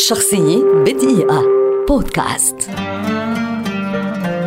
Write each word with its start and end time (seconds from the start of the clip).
شخصية 0.00 0.64
بدقيقة. 0.64 1.44
بودكاست. 1.88 2.70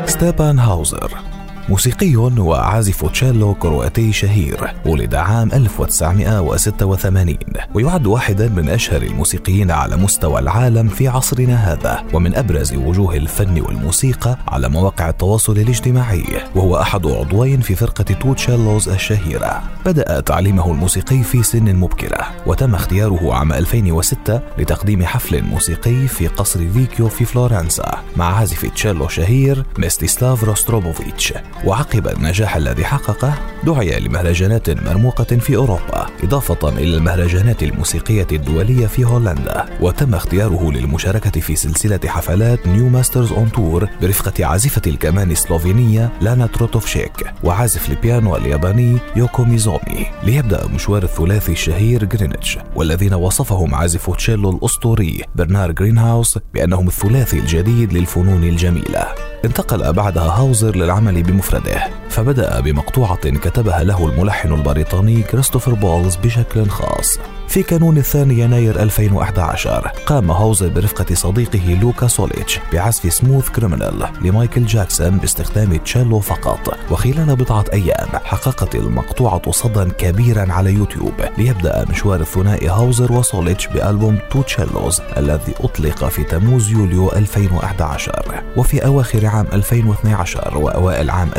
ستيبان 0.06 0.60
هاوزر. 0.60 1.33
موسيقي 1.70 2.16
وعازف 2.16 3.06
تشيلو 3.06 3.54
كرواتي 3.54 4.14
شهير 4.14 4.74
ولد 4.86 5.16
عام 5.16 5.52
1986 5.54 7.38
ويعد 7.74 8.08
واحدا 8.08 8.50
من 8.50 8.70
أشهر 8.70 9.02
الموسيقيين 9.02 9.72
على 9.72 9.98
مستوى 9.98 10.40
العالم 10.40 10.88
في 10.88 11.08
عصرنا 11.08 11.56
هذا 11.56 12.04
ومن 12.14 12.36
أبرز 12.36 12.74
وجوه 12.74 13.16
الفن 13.16 13.62
والموسيقى 13.62 14.38
على 14.48 14.70
مواقع 14.70 15.10
التواصل 15.10 15.58
الاجتماعي 15.58 16.24
وهو 16.56 16.82
أحد 16.82 17.08
عضوين 17.08 17.62
في 17.62 17.76
فرقة 17.76 18.04
Two 18.04 18.34
Cellos 18.34 18.90
الشهيرة. 18.90 19.62
بدأ 19.86 20.20
تعليمه 20.20 20.72
الموسيقي 20.72 21.24
في 21.24 21.44
سن 21.44 21.76
مبكرة 21.76 22.28
وتم 22.46 22.76
اختياره 22.76 23.34
عام 23.34 23.54
2006 23.54 24.42
لتقديم 24.58 25.04
حفل 25.06 25.42
موسيقي 25.42 26.08
في 26.08 26.28
قصر 26.28 26.60
فيكيو 26.74 27.10
في 27.10 27.26
فلورنسا 27.26 28.04
مع 28.16 28.36
عازف 28.36 28.66
تشيلو 28.66 29.08
شهير 29.08 29.66
ميستيسلاف 29.78 30.44
روستروبوفيتش 30.44 31.34
وعقب 31.66 32.08
النجاح 32.08 32.56
الذي 32.56 32.86
حققه 32.86 33.34
دعي 33.64 34.00
لمهرجانات 34.00 34.70
مرموقة 34.70 35.24
في 35.24 35.56
أوروبا 35.56 36.08
إضافة 36.24 36.70
إلى 36.70 36.98
المهرجانات 36.98 37.64
الموسيقية 37.64 38.28
الدولية 38.32 38.88
في 38.88 39.06
هولندا. 39.06 39.66
وتم 39.82 40.16
اختياره 40.16 40.72
للمشاركة 40.72 41.42
في 41.42 41.56
سلسلة 41.56 42.00
حفلات 42.06 42.68
New 42.68 42.90
Masters 42.90 43.32
on 43.32 43.52
Tour 43.52 43.90
برفقة 44.02 44.46
عازفة 44.46 44.82
الكمان 44.88 45.32
السلوفينية 45.32 46.12
لانا 46.22 46.48
تروتوفشيك 46.48 47.34
وعازف 47.44 47.90
البيانو 47.90 48.36
الياباني 48.36 48.98
يوكو 49.16 49.44
ميزومي. 49.44 50.06
ليبدأ 50.24 50.68
مشوار 50.68 51.04
الثلاثي 51.04 51.52
الشهير 51.52 52.06
جرينتش 52.06 52.58
والذين 52.76 53.14
وصفهم 53.14 53.76
عازف 53.76 54.10
تشيلو 54.16 54.50
الأسطوري 54.50 55.22
برنار 55.36 55.72
جرينهاوس 55.72 56.40
بأنهم 56.54 56.88
الثلاثي 56.88 57.40
الجديد 57.40 57.94
للفنون 57.94 58.44
الجميلة. 58.44 59.33
انتقل 59.46 59.94
بعدها 59.94 60.30
هاوزر 60.30 60.76
للعمل 60.76 61.24
بمفرده. 61.24 62.03
فبدأ 62.14 62.60
بمقطوعة 62.60 63.30
كتبها 63.30 63.84
له 63.84 64.10
الملحن 64.10 64.54
البريطاني 64.54 65.22
كريستوفر 65.22 65.74
بولز 65.74 66.16
بشكل 66.16 66.70
خاص. 66.70 67.20
في 67.48 67.64
كانون 67.64 67.98
الثاني 67.98 68.40
يناير 68.40 68.84
2011 68.84 69.92
قام 70.06 70.32
هاوزر 70.32 70.70
برفقة 70.70 71.16
صديقه 71.16 71.80
لوكا 71.82 72.08
سوليتش 72.08 72.60
بعزف 72.74 73.14
Smooth 73.14 73.50
Criminal 73.50 74.08
لمايكل 74.22 74.66
جاكسون 74.66 75.18
باستخدام 75.18 75.76
تشيلو 75.76 76.20
فقط. 76.20 76.78
وخلال 76.92 77.36
بضعة 77.36 77.66
أيام 77.74 78.08
حققت 78.24 78.76
المقطوعة 78.76 79.52
صدى 79.52 79.92
كبيرا 79.92 80.54
على 80.54 80.74
يوتيوب 80.74 81.14
ليبدأ 81.38 81.86
مشوار 81.90 82.20
الثنائي 82.20 82.68
هاوزر 82.68 83.12
وسوليتش 83.12 83.68
بألبوم 83.68 84.20
Two 84.32 84.42
Cellos 84.42 85.02
الذي 85.18 85.54
أطلق 85.60 86.06
في 86.06 86.24
تموز 86.24 86.72
يوليو 86.72 87.12
2011 87.12 88.44
وفي 88.58 88.86
أواخر 88.86 89.26
عام 89.26 89.48
2012 89.54 90.58
وأوائل 90.58 91.10
عام 91.10 91.30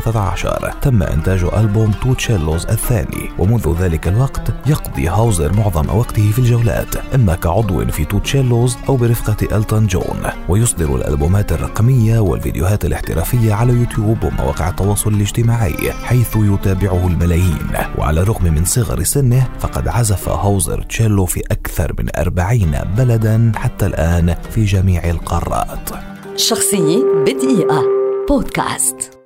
2013 0.00 0.74
تم 0.82 1.02
إنتاج 1.02 1.44
ألبوم 1.56 1.90
Two 1.90 2.14
Cellos 2.14 2.66
الثاني 2.66 3.30
ومنذ 3.38 3.74
ذلك 3.80 4.08
الوقت 4.08 4.52
يقضي 4.66 5.08
هاوزر 5.08 5.52
معظم 5.52 5.98
وقته 5.98 6.30
في 6.30 6.38
الجولات 6.38 6.96
إما 7.14 7.34
كعضو 7.34 7.86
في 7.86 8.04
Two 8.04 8.18
Cellos 8.18 8.76
أو 8.88 8.96
برفقة 8.96 9.56
إلتون 9.56 9.86
جون. 9.86 10.22
ويصدر 10.48 10.96
الألبومات 10.96 11.52
الرقمية 11.52 12.18
والفيديوهات 12.18 12.84
الاحترافية 12.84 13.54
على 13.54 13.72
يوتيوب 13.72 14.24
ومواقع 14.24 14.68
التواصل 14.68 15.14
الاجتماعي 15.14 15.92
حيث 15.92 16.36
يتابعه 16.36 17.06
الملايين. 17.06 17.70
وعلى 17.98 18.20
الرغم 18.20 18.44
من 18.44 18.64
صغر 18.64 19.02
سنه 19.02 19.48
فقد 19.58 19.88
عزف 19.88 20.28
هاوزر 20.28 20.82
تشيلو 20.82 21.26
في 21.26 21.40
أكثر 21.50 21.94
من 21.98 22.06
أربعين 22.16 22.78
بلدا 22.96 23.52
حتى 23.56 23.86
الآن 23.86 24.34
في 24.50 24.64
جميع 24.64 25.10
القارات. 25.10 25.90
شخصية 26.36 27.04
بدقيقة. 27.26 27.82
بودكاست. 28.28 29.19